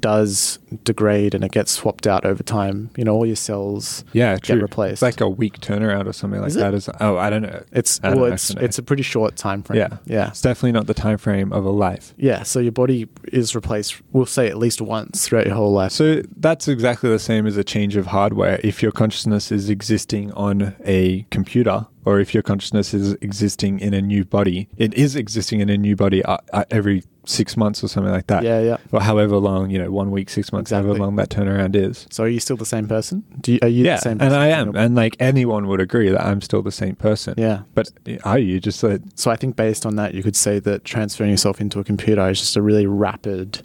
[0.00, 2.90] does degrade and it gets swapped out over time.
[2.96, 4.60] You know, all your cells Yeah, get true.
[4.60, 4.94] replaced.
[4.94, 6.74] It's like a week turnaround or something like Is that.
[6.74, 7.62] Is oh, I don't know.
[7.72, 8.62] it's don't well, it's know.
[8.62, 9.78] it's a pretty short time frame.
[9.78, 9.98] Yeah.
[10.06, 12.14] yeah, It's definitely not the time frame of a life.
[12.16, 12.42] yeah.
[12.42, 14.00] So your body is replaced.
[14.12, 15.92] We'll say at least once throughout your whole life.
[15.92, 18.60] So that's exactly the same as a change of hardware.
[18.62, 23.92] If your consciousness is existing on a computer, or if your consciousness is existing in
[23.92, 27.82] a new body, it is existing in a new body uh, uh, every six months
[27.84, 28.42] or something like that.
[28.42, 28.76] yeah, yeah.
[28.92, 32.06] Or however long, you know, one week, six months, however long that turnaround is.
[32.10, 33.24] So are you still the same person?
[33.40, 34.18] Do you, are you yeah, the same?
[34.18, 34.32] person?
[34.32, 37.34] and I am, and like anyone would agree that I'm still the same person.
[37.36, 37.62] yeah.
[37.74, 37.90] But
[38.24, 41.30] are you just like So I think based on that, you could say that transferring
[41.30, 43.62] yourself into a computer is just a really rapid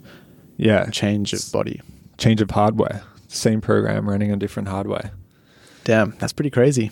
[0.56, 1.80] yeah change of body.
[2.18, 5.12] change of hardware, same program running on different hardware?
[5.84, 6.90] Damn, that's pretty crazy.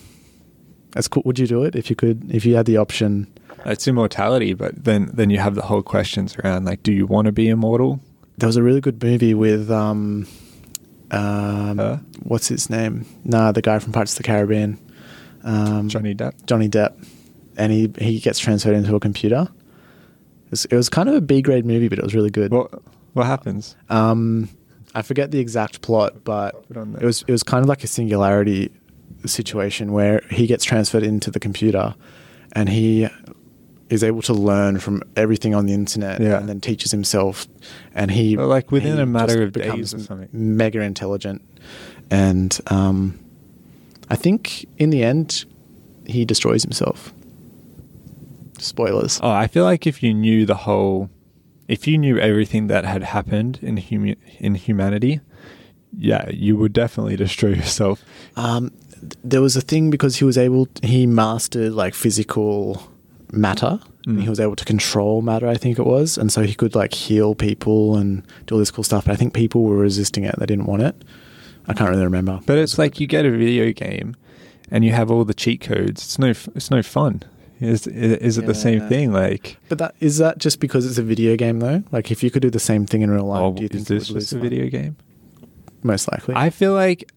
[0.91, 1.23] That's cool.
[1.25, 2.29] Would you do it if you could?
[2.33, 3.27] If you had the option?
[3.65, 7.25] It's immortality, but then then you have the whole questions around like, do you want
[7.27, 7.99] to be immortal?
[8.37, 10.27] There was a really good movie with um,
[11.11, 12.01] Um, Her?
[12.23, 13.05] what's his name?
[13.23, 14.79] Nah, the guy from Pirates of the Caribbean.
[15.43, 16.33] Um, Johnny Depp.
[16.45, 16.93] Johnny Depp,
[17.57, 19.47] and he he gets transferred into a computer.
[20.45, 22.51] It was, it was kind of a B grade movie, but it was really good.
[22.51, 22.71] What
[23.13, 23.75] what happens?
[23.89, 24.49] Um,
[24.95, 27.03] I forget the exact plot, but Put on there.
[27.03, 28.71] it was it was kind of like a singularity
[29.27, 31.95] situation where he gets transferred into the computer,
[32.53, 33.07] and he
[33.89, 36.37] is able to learn from everything on the internet, Yeah.
[36.39, 37.47] and then teaches himself,
[37.93, 40.29] and he Well, like within he a matter of days or something.
[40.31, 41.41] mega intelligent,
[42.09, 43.19] and um,
[44.09, 45.45] I think in the end
[46.05, 47.13] he destroys himself.
[48.59, 49.19] Spoilers.
[49.23, 51.09] Oh, I feel like if you knew the whole,
[51.67, 55.19] if you knew everything that had happened in hum- in humanity,
[55.97, 58.03] yeah, you would definitely destroy yourself.
[58.35, 58.71] Um,
[59.23, 62.83] there was a thing because he was able, he mastered like physical
[63.31, 63.79] matter.
[64.07, 64.23] And Mm.
[64.23, 66.91] he was able to control matter, I think it was, and so he could like
[66.91, 69.05] heal people and do all this cool stuff.
[69.05, 70.95] But I think people were resisting it; they didn't want it.
[71.67, 72.39] I can't really remember.
[72.47, 74.15] But it's like you get a video game,
[74.71, 76.01] and you have all the cheat codes.
[76.03, 77.21] It's no, it's no fun.
[77.59, 79.13] Is is it the same thing?
[79.13, 81.83] Like, But that is that just because it's a video game though?
[81.91, 83.81] Like if you could do the same thing in real life, oh, do you think
[83.81, 84.41] is this would just a fun?
[84.49, 84.95] video game?
[85.83, 86.33] Most likely.
[86.35, 87.11] I feel like,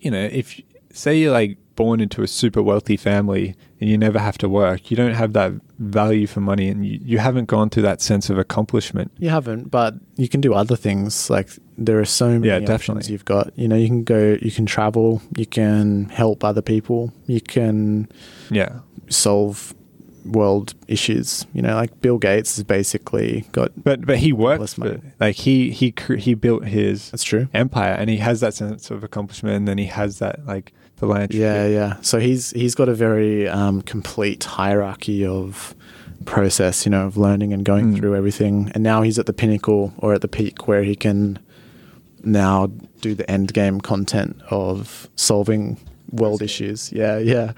[0.00, 0.58] you know, if
[0.98, 4.90] say you're like born into a super wealthy family and you never have to work,
[4.90, 8.28] you don't have that value for money, and you, you haven't gone through that sense
[8.30, 9.12] of accomplishment.
[9.18, 11.30] You haven't, but you can do other things.
[11.30, 13.12] Like there are so many Yeah, options definitely.
[13.12, 13.56] you've got.
[13.56, 18.08] You know, you can go, you can travel, you can help other people, you can
[18.50, 18.80] Yeah.
[19.08, 19.72] solve
[20.24, 21.46] world issues.
[21.54, 23.70] You know, like Bill Gates has basically got.
[23.82, 27.48] But but he worked for like he he cr- he built his That's true.
[27.54, 31.38] empire and he has that sense of accomplishment and then he has that like philanthropy.
[31.38, 31.96] Yeah, yeah.
[32.02, 35.74] So he's he's got a very um, complete hierarchy of
[36.24, 37.98] process, you know, of learning and going Mm.
[37.98, 38.70] through everything.
[38.74, 41.38] And now he's at the pinnacle or at the peak where he can
[42.24, 42.66] now
[43.00, 45.78] do the end game content of solving
[46.10, 46.92] world issues.
[46.92, 47.52] Yeah, yeah.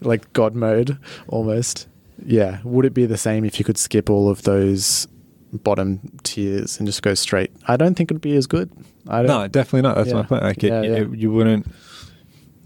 [0.00, 1.86] Like God mode almost.
[2.24, 2.58] Yeah.
[2.64, 5.06] Would it be the same if you could skip all of those
[5.52, 7.50] bottom tiers and just go straight?
[7.68, 8.70] I don't think it would be as good.
[9.06, 9.96] I don't No, definitely not.
[9.96, 10.42] That's my point.
[10.42, 10.90] Like it, Yeah, yeah.
[11.02, 11.66] it- you wouldn't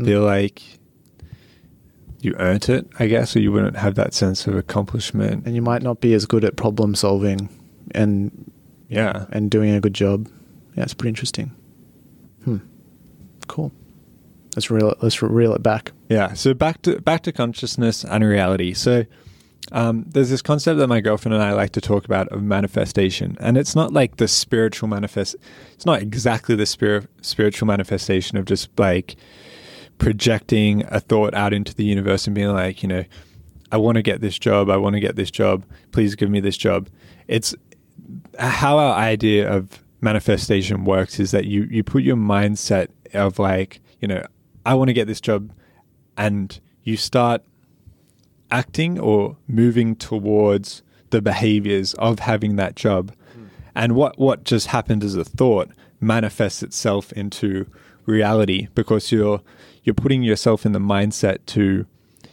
[0.01, 0.07] Mm.
[0.07, 0.63] feel like
[2.21, 5.47] you earned it, I guess, or you wouldn't have that sense of accomplishment.
[5.47, 7.49] and you might not be as good at problem solving
[7.93, 8.51] and
[8.89, 9.27] yeah.
[9.31, 10.29] and doing a good job.
[10.77, 11.53] Yeah, it's pretty interesting.
[12.45, 12.59] Hmm.
[13.47, 13.73] Cool.
[14.57, 14.99] Let's reel it.
[15.01, 15.93] Let's reel it back.
[16.09, 16.35] Yeah.
[16.35, 18.75] So back to back to consciousness and reality.
[18.75, 19.05] So
[19.73, 23.37] um, there's this concept that my girlfriend and I like to talk about of manifestation,
[23.41, 25.37] and it's not like the spiritual manifest.
[25.73, 29.17] It's not exactly the spirit spiritual manifestation of just like
[30.01, 33.05] projecting a thought out into the universe and being like, you know,
[33.71, 34.69] I want to get this job.
[34.69, 35.65] I want to get this job.
[35.93, 36.89] Please give me this job.
[37.29, 37.55] It's
[38.39, 43.81] how our idea of manifestation works is that you you put your mindset of like
[44.01, 44.25] you know
[44.67, 45.53] I want to get this job,
[46.17, 47.45] and you start
[48.51, 53.45] acting or moving towards the behaviors of having that job, hmm.
[53.75, 55.69] and what what just happened as a thought
[56.01, 57.67] manifests itself into
[58.07, 59.41] reality because you're
[59.85, 61.87] you're putting yourself in the mindset to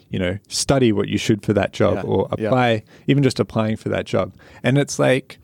[0.09, 2.47] you know study what you should for that job Yeah, or yeah.
[2.47, 4.33] apply even just applying for that job
[4.63, 5.37] and it's like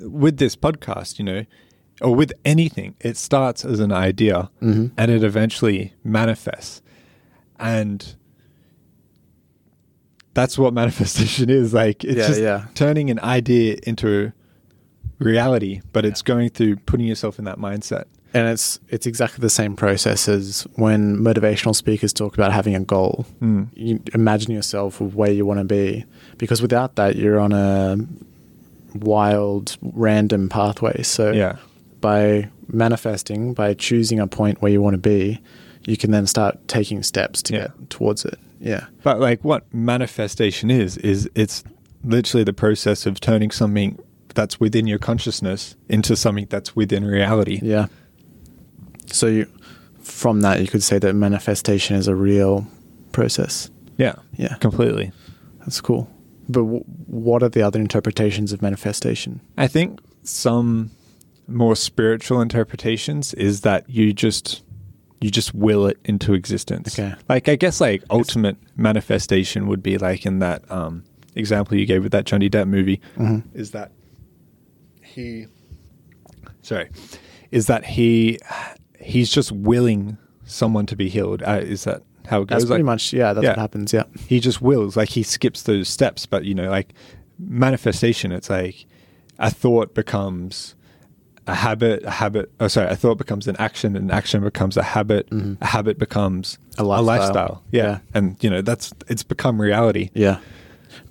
[0.00, 1.44] with this podcast, you know,
[2.00, 4.90] or with anything, it starts as an idea Mhm.
[4.98, 6.82] and it eventually manifests.
[7.60, 8.16] And
[10.34, 11.72] that's what manifestation is.
[11.72, 12.64] Like it's Yeah, just yeah.
[12.74, 14.32] turning an idea into
[15.20, 18.04] reality, but it's going through putting yourself in that mindset.
[18.34, 22.80] And it's it's exactly the same process as when motivational speakers talk about having a
[22.80, 23.26] goal.
[23.40, 23.68] Mm.
[23.74, 26.04] You imagine yourself where you want to be,
[26.36, 27.96] because without that, you're on a
[28.94, 31.02] wild, random pathway.
[31.02, 31.56] So Yeah.
[32.00, 35.40] by manifesting, by choosing a point where you want to be,
[35.86, 37.60] you can then start taking steps to Yeah.
[37.60, 38.38] get towards it.
[38.60, 38.84] Yeah.
[39.02, 41.62] But like what manifestation is is it's
[42.04, 43.98] literally the process of turning something
[44.34, 47.60] that's within your consciousness into something that's within reality.
[47.62, 47.86] Yeah.
[49.06, 49.46] So you,
[50.02, 52.66] from that, you could say that manifestation is a real
[53.12, 53.70] process.
[53.96, 54.14] Yeah.
[54.36, 54.54] Yeah.
[54.56, 55.12] Completely.
[55.60, 56.08] That's cool.
[56.48, 59.40] But w- what are the other interpretations of manifestation?
[59.56, 60.90] I think some
[61.46, 64.62] more spiritual interpretations is that you just
[65.20, 66.98] you just will it into existence.
[66.98, 67.14] Okay.
[67.30, 72.02] Like I guess like ultimate manifestation would be like in that um, example you gave
[72.02, 73.42] with that Johnny Depp movie Mhm.
[73.54, 73.90] is that
[75.02, 75.46] he
[76.62, 76.90] sorry
[77.50, 78.38] is that he
[79.04, 81.42] he's just willing someone to be healed.
[81.42, 82.60] Uh, is that how it goes?
[82.62, 83.50] That's pretty Like, much, yeah, that's Yeah.
[83.50, 83.92] what happens.
[83.92, 84.04] Yeah.
[84.28, 86.94] he just wills like he skips those steps but you know like
[87.38, 88.86] manifestation it's like
[89.38, 90.74] a thought becomes
[91.46, 92.50] a habit, a habit.
[92.58, 95.58] Oh, sorry, a thought becomes an action, an action becomes a habit, Mhm.
[95.60, 97.62] a habit becomes A lifestyle.
[97.70, 97.82] Yeah.
[97.82, 97.98] Yeah.
[98.14, 100.08] and you know that's it's become reality.
[100.14, 100.38] Yeah.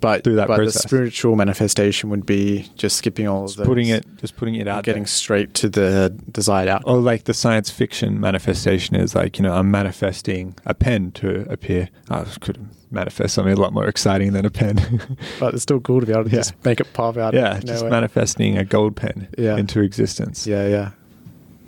[0.00, 3.66] But, Through that but the spiritual manifestation would be just skipping all of Just those.
[3.66, 5.08] putting it, just putting it out, getting there.
[5.08, 6.94] straight to the desired outcome.
[6.94, 11.46] Or like the science fiction manifestation is like, you know, I'm manifesting a pen to
[11.50, 11.88] appear.
[12.10, 12.58] I could
[12.90, 14.76] manifest something a lot more exciting than a pen.
[15.40, 16.36] But it's still cool to be able to Yeah.
[16.36, 17.34] just make it pop out.
[17.34, 17.90] yeah, of just nowhere.
[17.90, 19.56] manifesting a gold pen Yeah.
[19.56, 20.46] into existence.
[20.46, 20.90] Yeah, yeah.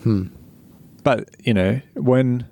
[0.02, 0.26] Hmm.
[1.02, 2.46] But, you know, when,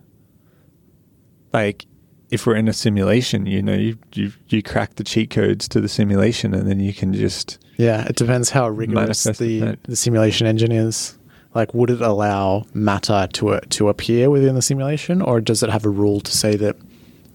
[1.52, 1.86] like,
[2.30, 5.80] if we're in a simulation, you know, you, you, you crack the cheat codes to
[5.80, 10.46] the simulation and then you can just, Yeah, it depends how rigorous the, the simulation
[10.46, 11.16] engine is.
[11.54, 15.70] Like, would it allow matter to uh, to appear within the simulation, or does it
[15.70, 16.74] have a rule to say that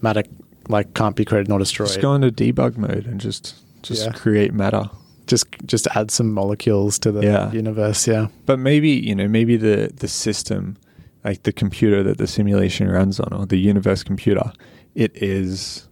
[0.02, 0.22] matter
[0.68, 1.88] like can't be created nor destroyed?
[1.88, 4.12] just go into debug mode and just, just Yeah.
[4.12, 4.90] create matter.
[5.26, 7.50] just just add some molecules to the Yeah.
[7.52, 8.06] universe.
[8.06, 10.76] Yeah, But maybe you know, maybe the the system,
[11.24, 14.52] like the computer that the simulation runs on, or the universe computer,
[14.94, 15.88] it is.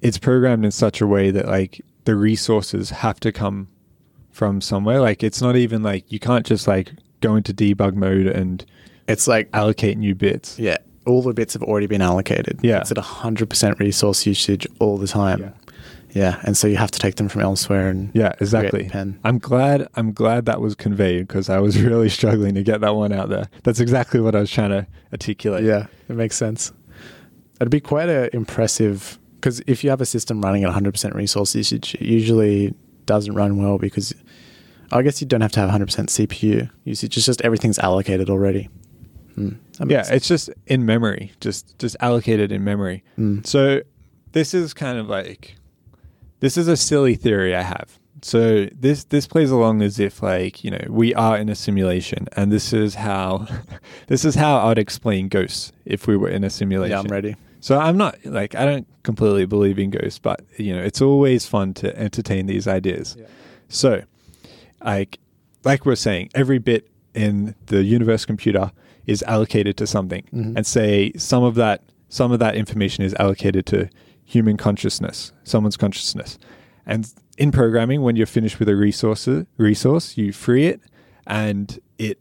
[0.00, 3.68] It's programmed in such a way that like the resources have to come
[4.30, 5.00] from somewhere.
[5.00, 8.64] Like it's not even like you can't just like go into debug mode and
[9.06, 10.58] it's like allocate new bits.
[10.58, 12.58] yeah, all the bits have already been allocated.
[12.62, 12.80] Yeah.
[12.80, 15.40] it's at hundred percent resource usage all the time.
[15.40, 15.50] Yeah.
[16.14, 16.40] Yeah.
[16.44, 18.88] and so you have to take them from elsewhere and Yeah, exactly.
[18.88, 19.18] pen.
[19.24, 19.88] I'm glad.
[19.94, 23.28] I'm glad that was conveyed because I was really struggling to get that one out
[23.30, 23.48] there.
[23.62, 25.64] That's exactly what I was trying to articulate.
[25.64, 26.72] Yeah, it makes sense.
[27.62, 31.54] It'd be quite a impressive because if you have a system running at 100% resource
[31.54, 32.74] usage, it usually
[33.06, 34.14] doesn't run well because
[34.90, 37.16] I guess you don't have to have 100% CPU usage.
[37.16, 38.68] It's just everything's allocated already.
[39.36, 40.16] Makes yeah, sense.
[40.16, 43.02] it's just in memory, just just allocated in memory.
[43.18, 43.46] Mm.
[43.46, 43.82] So
[44.32, 45.56] this is kind of like
[46.40, 47.98] this is a silly theory I have.
[48.22, 52.28] So this this plays along as if like you know we are in a simulation,
[52.36, 53.46] and this is how
[54.08, 56.92] this is how I'd explain ghosts if we were in a simulation.
[56.92, 57.36] yeah, I'm ready.
[57.62, 61.46] So I'm not like I don't completely believe in ghosts, but you know it's always
[61.46, 63.16] fun to entertain these ideas.
[63.68, 64.02] So,
[64.84, 65.18] like,
[65.64, 68.72] like we're saying, every bit in the universe computer
[69.06, 70.56] is allocated to something, Mhm.
[70.56, 73.88] and say some of that some of that information is allocated to
[74.24, 76.38] human consciousness, someone's consciousness,
[76.84, 80.80] and in programming, when you're finished with a resource, resource, you free it,
[81.28, 82.18] and it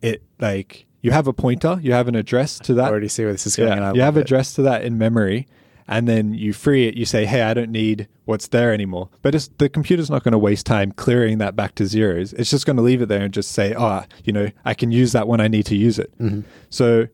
[0.00, 2.86] it like you have a pointer, you have an address to that.
[2.86, 3.76] I already see where this is going.
[3.78, 4.22] Yeah, you have it.
[4.22, 5.46] address to that in memory,
[5.86, 6.94] and then you free it.
[6.96, 10.32] You say, "Hey, I don't need what's there anymore." But it's, the computer's not going
[10.32, 12.32] to waste time clearing that back to zeros.
[12.32, 14.90] It's just going to leave it there and just say, "Oh, you know, I can
[14.90, 16.44] use that when I need to use it." Mhm.
[16.70, 17.06] So,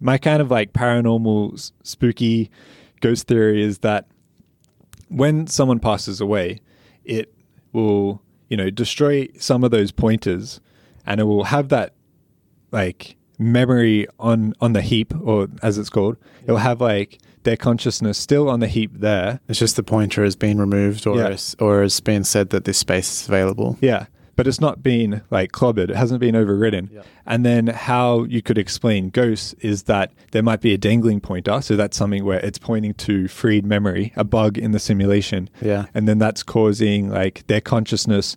[0.00, 2.50] my kind of like paranormal, spooky
[3.00, 4.06] ghost theory is that
[5.08, 6.60] when someone passes away,
[7.04, 7.32] it
[7.72, 10.60] will, you know, destroy some of those pointers,
[11.06, 11.94] and it will have that
[12.70, 16.16] like memory on on the heap, or as it's called.
[16.44, 19.40] It'll have like their consciousness still on the heap there.
[19.48, 21.30] It's just the pointer has been removed, or Yeah.
[21.30, 23.78] has, or has been said that this space is available.
[23.80, 24.06] Yeah.
[24.36, 25.90] But it's not been like clobbered.
[25.90, 26.88] It hasn't been overridden.
[26.92, 27.02] Yeah.
[27.26, 31.60] And then how you could explain ghosts is that there might be a dangling pointer.
[31.60, 35.50] So that's something where it's pointing to freed memory, a bug in the simulation.
[35.60, 35.86] Yeah.
[35.94, 38.36] And then that's causing like their consciousness.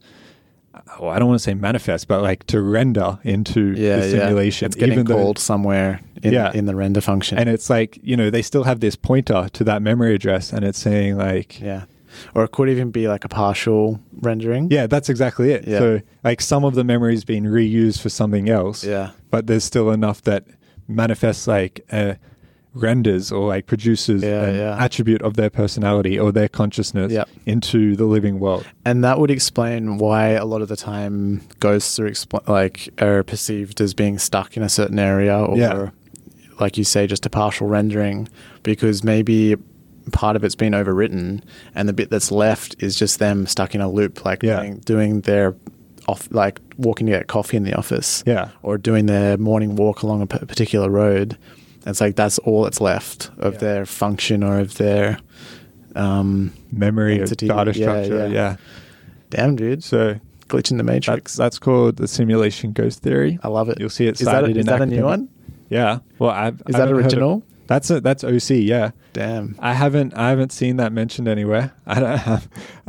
[0.99, 4.11] Oh, I don't want to say manifest, but like to render into Yeah, the yeah.
[4.19, 4.65] simulation.
[4.67, 6.51] It's getting even though- called somewhere in, Yeah.
[6.53, 7.37] in the render function.
[7.37, 10.65] And it's like, you know, they still have this pointer to that memory address and
[10.65, 11.83] it's saying like, yeah.
[12.35, 14.67] Or it could even be like a partial rendering.
[14.71, 15.67] yeah, that's exactly it.
[15.67, 15.79] Yeah.
[15.79, 18.83] So like some of the memories being reused for something else.
[18.83, 19.11] Yeah.
[19.31, 20.45] but there's still enough that
[20.87, 22.13] manifests like uh,
[22.73, 24.83] renders or like produces Yeah, an yeah.
[24.83, 27.29] attribute of their personality or their consciousness Yep.
[27.45, 28.65] into the living world.
[28.83, 33.23] And that would explain why a lot of the time ghosts are expl- like are
[33.23, 35.89] perceived as being stuck in a certain area, or Yeah.
[36.59, 38.27] like you say, just a partial rendering,
[38.63, 39.55] because maybe
[40.11, 41.41] part of it's been overwritten,
[41.75, 45.21] and the bit that's left is just them stuck in a loop, like doing, doing
[45.21, 45.55] their
[46.07, 48.49] off, like walking to get coffee in the office, Yeah.
[48.63, 51.37] or doing their morning walk along a p- particular road.
[51.85, 53.59] It's like that's all that's left of Yeah.
[53.59, 55.17] their function or of their
[55.95, 58.27] um, Memory Entity, or data structure.
[58.27, 58.33] yeah.
[58.33, 58.55] Yeah.
[59.29, 61.35] damn dude, So glitch in the that's matrix.
[61.35, 63.37] that's called the simulation ghost theory.
[63.43, 63.79] I love it.
[63.79, 65.29] You'll see it Is that, a, is in that a new one?
[65.69, 65.99] Yeah.
[66.19, 67.43] Well, I've, Is that haven't heard of- original?
[67.67, 68.49] That's a, that's OC.
[68.61, 68.91] Yeah.
[69.13, 69.55] Damn.
[69.59, 71.73] I haven't I haven't seen that mentioned anywhere.
[71.87, 72.47] I don't have,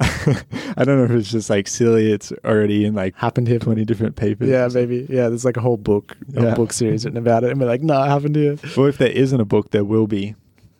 [0.77, 2.11] I don't know if it's just like silly.
[2.12, 3.59] It's already in like Happened here.
[3.59, 4.49] twenty different papers.
[4.49, 5.07] Yeah, maybe.
[5.09, 6.55] Yeah, there's like a whole book, a Yeah.
[6.55, 8.57] book series written about it, and we're like, no, it happened here.
[8.77, 10.35] Well, if there isn't a book, there will be.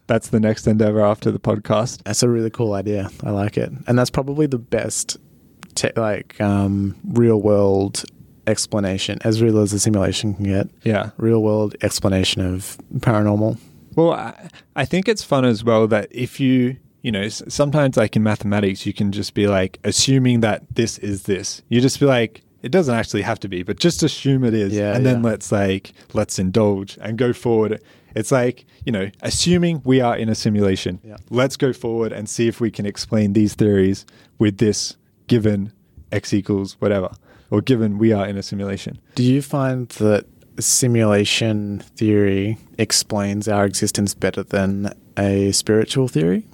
[0.07, 2.03] That's the next endeavor after the podcast.
[2.05, 3.11] That's a really cool idea.
[3.23, 5.17] I like it, and that's probably the best,
[5.75, 8.05] te- like, um, real world
[8.47, 10.69] explanation, as real as a simulation can get.
[10.83, 11.11] Yeah.
[11.17, 13.57] Real world explanation of paranormal.
[13.97, 18.17] Well, I, I think it's fun as well that if you, you know, sometimes like
[18.17, 21.63] in mathematics, you can just be like assuming that this is this.
[21.69, 24.73] You just be like, it doesn't actually have to be, but just assume it is.
[24.73, 25.31] Yeah, and then yeah.
[25.31, 27.81] let's like, let's indulge and go forward.
[28.17, 31.17] It's like, you know, assuming we are in a simulation, Yeah.
[31.31, 34.07] let's go forward and see if we can explain these theories
[34.39, 35.73] with this given
[36.13, 37.11] x equals whatever,
[37.51, 38.99] or given we are in a simulation.
[39.15, 40.27] Do you find that
[40.59, 46.47] simulation theory explains our existence better than a spiritual theory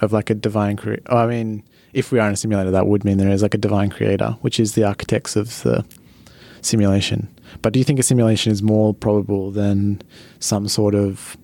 [0.00, 1.02] of like a divine creator?
[1.06, 1.62] Oh, I mean,
[1.92, 4.36] if we are in a simulator, that would mean there is like a divine creator,
[4.40, 5.84] which is the architects of the
[6.60, 7.28] simulation.
[7.62, 10.02] But do you think a simulation is more probable than
[10.40, 11.36] some sort of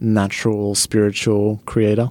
[0.00, 2.10] natural spiritual creator?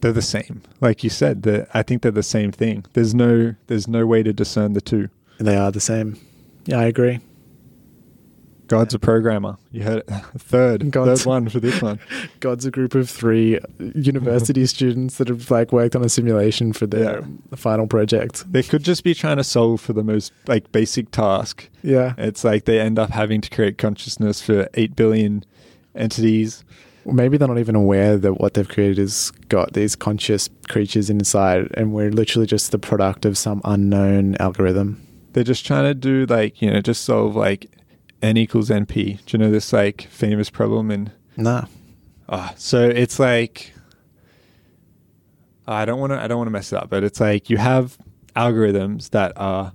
[0.00, 1.42] They're the same, like you said.
[1.42, 2.84] The, I think they're the same thing.
[2.92, 5.08] There's no, there's no way to discern the two.
[5.38, 6.18] They are the same.
[6.66, 7.20] Yeah, I agree.
[8.66, 9.56] God's a programmer.
[9.72, 10.10] You heard it.
[10.36, 11.98] third, God's- third one for this one.
[12.40, 13.58] God's a group of three
[13.94, 17.56] university students that have like worked on a simulation for their Yeah.
[17.56, 18.44] final project.
[18.52, 21.66] They could just be trying to solve for the most like basic task.
[21.82, 22.12] Yeah.
[22.18, 25.44] It's like they end up having to create consciousness for eight billion
[25.94, 26.62] entities.
[27.04, 31.08] Well, maybe they're not even aware that what they've created has got these conscious creatures
[31.08, 35.00] inside, and we're literally just the product of some unknown algorithm.
[35.38, 37.70] They're just trying to do like you know just solve like
[38.22, 39.24] n equals np.
[39.24, 41.66] Do you know this like famous problem in Nah.
[42.28, 43.72] Ah, so it's like
[45.64, 46.20] I don't want to.
[46.20, 47.96] I don't want to mess it up, but it's like you have
[48.34, 49.72] algorithms that are,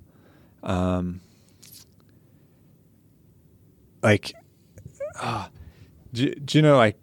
[0.62, 1.22] um,
[4.02, 4.34] like,
[5.16, 5.48] ah,
[6.12, 6.98] do, do you know like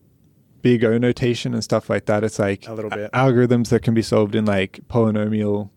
[0.62, 2.24] big O notation and stuff like that?
[2.24, 3.12] It's like A little bit.
[3.12, 5.72] algorithms that can be solved in like polynomial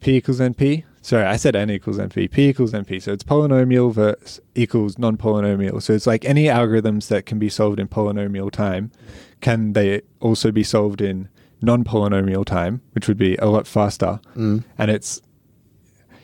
[0.00, 0.84] p equals np.
[1.04, 2.30] Sorry, I said n equals np.
[2.30, 3.02] P equals np.
[3.02, 5.82] So it's polynomial versus equals non-polynomial.
[5.82, 8.92] So it's like any algorithms that can be solved in polynomial time,
[9.40, 11.28] can they also be solved in
[11.60, 14.20] non-polynomial time, which would be a lot faster.
[14.36, 14.64] Mm.
[14.78, 15.20] And it's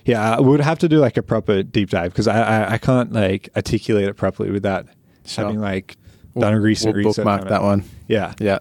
[0.04, 2.78] yeah, I would have to do like a proper deep dive because I, I I
[2.78, 4.86] can't like articulate it properly without
[5.26, 5.44] Sure.
[5.44, 5.96] having like
[6.34, 7.84] We'll- done a recent we'll research bookmark on that one.
[8.06, 8.32] Yeah.
[8.38, 8.58] Yeah.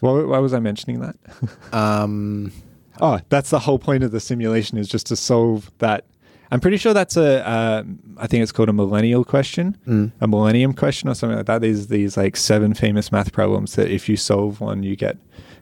[0.00, 1.16] Why, why was I mentioning that?
[1.72, 2.52] Um,
[3.00, 6.04] Oh, that's the whole point of the simulation is just to solve that.
[6.52, 7.84] I'm pretty sure that's a, uh,
[8.16, 10.10] I think it's called a millennial question, mm.
[10.20, 11.62] a millennium question or something like that.
[11.62, 15.16] These these like seven famous math problems that if you solve one, you get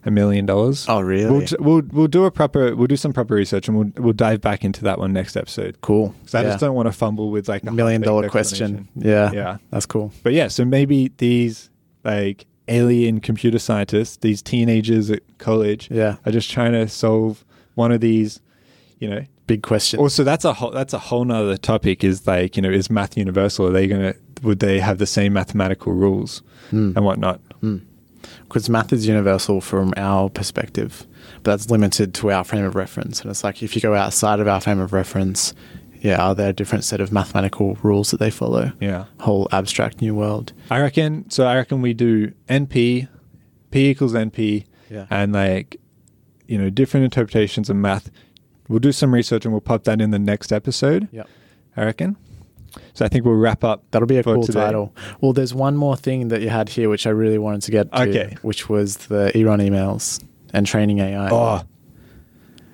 [0.07, 0.87] a million dollars.
[0.89, 1.31] Oh, really?
[1.31, 4.41] We'll, we'll we'll do a proper we'll do some proper research and we'll we'll dive
[4.41, 5.79] back into that one next episode.
[5.83, 6.15] cool.
[6.21, 6.49] Because I Yeah.
[6.49, 8.89] just don't want to fumble with like a million dollar question.
[8.95, 9.31] Yeah.
[9.33, 9.59] Yeah.
[9.71, 10.13] That's cool.
[10.23, 11.69] But yeah, so maybe these
[12.03, 16.17] like alien computer scientists, these teenagers at college, Yeah.
[16.27, 17.45] are just trying to solve
[17.75, 18.41] one of these,
[18.99, 19.23] you know.
[19.47, 19.99] Big question.
[19.99, 22.05] Also, that's a whole that's a whole nother topic.
[22.05, 23.67] Is like you know, is math universal?
[23.69, 26.95] Are they gonna would they have the same mathematical rules Mm.
[26.97, 27.41] and whatnot?
[28.43, 31.07] because math is universal from our perspective,
[31.43, 33.21] but that's limited to our frame of reference.
[33.23, 35.55] And it's like if you go outside of our frame of reference,
[36.01, 38.73] yeah, are there a different set of mathematical rules that they follow?
[38.81, 40.53] Yeah, Whole abstract new world.
[40.71, 41.29] I reckon.
[41.31, 43.09] So I reckon we do NP,
[43.71, 45.07] P equals NP, Yeah.
[45.11, 45.81] and like
[46.47, 48.11] you know different interpretations of math.
[48.69, 51.09] We'll do some research and we'll pop that in the next episode.
[51.13, 51.29] Yep.
[51.77, 52.17] I reckon.
[52.93, 53.83] So I think we'll wrap up.
[53.93, 54.61] That'll be a cool today.
[54.61, 54.95] title.
[55.23, 57.91] Well, there's one more thing that you had here, which I really wanted to get
[57.93, 58.37] to, Okay.
[58.43, 60.23] which was the Enron emails
[60.53, 61.31] and training AI.
[61.31, 61.63] Oh,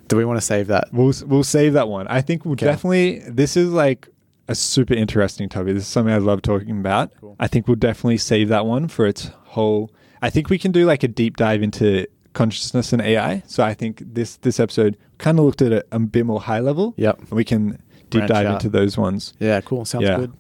[0.09, 0.89] Do we want to save that?
[0.93, 2.07] we'll we'll save that one.
[2.09, 2.67] I think we'll Okay.
[2.67, 3.21] definitely.
[3.29, 4.09] This is like
[4.49, 5.75] a super interesting topic.
[5.75, 7.13] This is something I love talking about.
[7.21, 7.37] Cool.
[7.41, 9.91] I think we'll definitely save that one for its whole.
[10.21, 13.43] I think we can do like a deep dive into consciousness and AI.
[13.47, 16.61] So I think this this episode kind of looked at it a bit more high
[16.61, 16.95] level.
[16.97, 17.19] Yep.
[17.21, 17.81] And we can
[18.11, 18.55] deep Branch dive out.
[18.55, 19.33] into those ones.
[19.39, 19.85] Yeah, cool.
[19.85, 20.19] Sounds Yeah.
[20.19, 20.33] good.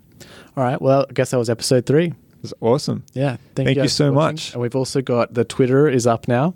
[0.56, 0.80] All right.
[0.80, 2.12] Well, I guess that was episode three.
[2.42, 3.04] It's awesome.
[3.14, 3.36] Yeah.
[3.54, 4.34] Thank, Thank you guys so watching.
[4.34, 4.52] much.
[4.52, 6.54] And we've also got the Twitter is up now.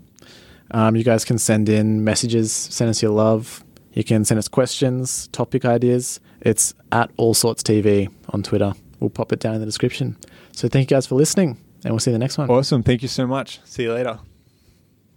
[0.70, 3.64] Um, you guys can send in messages, send us your love.
[3.92, 6.20] You can send us questions, topic ideas.
[6.40, 8.74] It's at All Sorts TV on Twitter.
[9.00, 10.16] We'll pop it down in the description.
[10.52, 12.50] So thank you guys for listening, and we'll see you in the next one.
[12.50, 12.82] Awesome.
[12.82, 13.60] Thank you so much.
[13.64, 14.18] See you later.